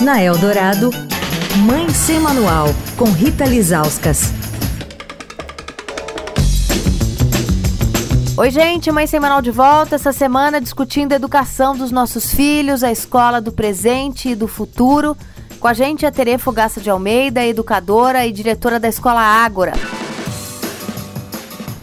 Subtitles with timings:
[0.00, 0.90] Na Eldorado,
[1.64, 4.32] Mãe Sem Manual, com Rita Lizauskas.
[8.36, 12.82] Oi, gente, Mãe Sem Manual de volta essa semana discutindo a educação dos nossos filhos,
[12.82, 15.16] a escola do presente e do futuro.
[15.60, 19.72] Com a gente a Tere Fogaça de Almeida, educadora e diretora da Escola Ágora.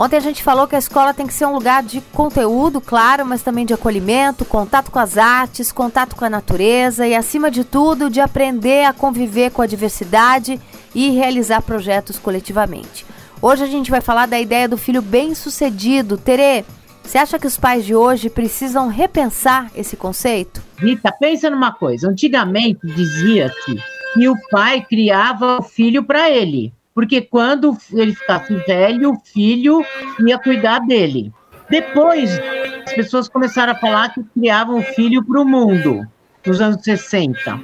[0.01, 3.23] Ontem a gente falou que a escola tem que ser um lugar de conteúdo, claro,
[3.23, 7.63] mas também de acolhimento, contato com as artes, contato com a natureza e, acima de
[7.63, 10.59] tudo, de aprender a conviver com a diversidade
[10.95, 13.05] e realizar projetos coletivamente.
[13.39, 16.17] Hoje a gente vai falar da ideia do filho bem-sucedido.
[16.17, 16.65] Tere,
[17.03, 20.63] você acha que os pais de hoje precisam repensar esse conceito?
[20.79, 22.09] Rita, pensa numa coisa.
[22.09, 23.79] Antigamente dizia-se
[24.15, 29.85] que o pai criava o filho para ele porque quando ele ficasse velho, o filho
[30.25, 31.31] ia cuidar dele.
[31.69, 32.29] Depois,
[32.85, 36.05] as pessoas começaram a falar que criavam o filho para o mundo,
[36.45, 37.59] nos anos 60.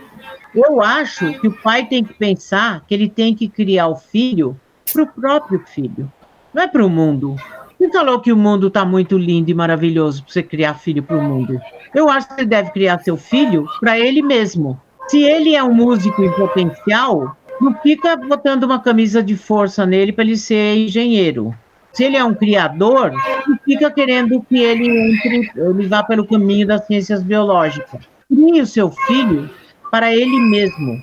[0.55, 4.57] Eu acho que o pai tem que pensar que ele tem que criar o filho
[4.91, 6.11] para o próprio filho,
[6.53, 7.35] não é para o mundo.
[7.77, 11.17] Quem falou que o mundo está muito lindo e maravilhoso para você criar filho para
[11.17, 11.59] o mundo?
[11.93, 14.79] Eu acho que ele deve criar seu filho para ele mesmo.
[15.07, 20.11] Se ele é um músico em potencial, não fica botando uma camisa de força nele
[20.11, 21.53] para ele ser engenheiro.
[21.93, 23.11] Se ele é um criador,
[23.47, 28.01] não fica querendo que ele entre, ele vá pelo caminho das ciências biológicas.
[28.27, 29.49] Crie o seu filho
[29.89, 31.01] para ele mesmo.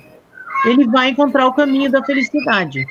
[0.65, 2.85] Ele vai encontrar o caminho da felicidade.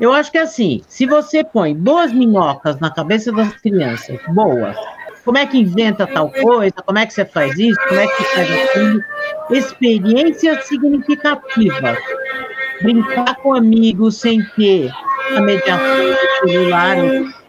[0.00, 4.76] Eu acho que é assim, se você põe boas minhocas na cabeça das crianças, boas,
[5.24, 8.22] como é que inventa tal coisa, como é que você faz isso, como é que
[8.22, 9.04] você faz aquilo,
[9.50, 11.98] experiências significativas
[12.82, 14.92] brincar com amigos sem ter
[15.36, 16.96] a mediação celular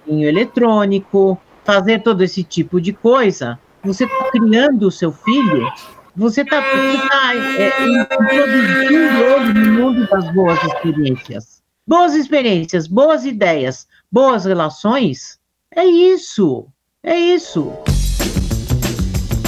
[0.08, 5.68] ou eletrônico, fazer todo esse tipo de coisa, você está criando o seu filho,
[6.16, 11.64] você está tá, é, introduzindo ele no mundo das boas experiências.
[11.88, 15.40] Boas experiências, boas ideias, boas relações,
[15.76, 16.68] é isso,
[17.04, 17.74] é isso.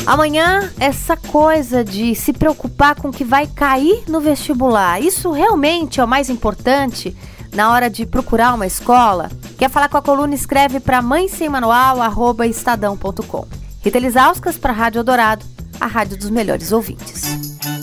[0.07, 5.99] Amanhã, essa coisa de se preocupar com o que vai cair no vestibular, isso realmente
[5.99, 7.13] é o mais importante
[7.53, 9.29] na hora de procurar uma escola?
[9.57, 10.33] Quer falar com a coluna?
[10.33, 13.45] Escreve para mãe sem manual, arroba estadão.com.
[13.83, 15.45] Rita Lisauskas para a Rádio Dourado,
[15.77, 17.23] a rádio dos melhores ouvintes.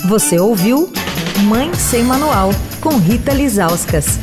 [0.09, 0.91] Você ouviu
[1.43, 2.49] Mãe Sem Manual,
[2.81, 4.19] com Rita Lisauskas.